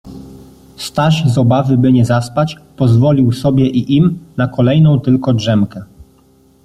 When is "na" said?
4.37-4.47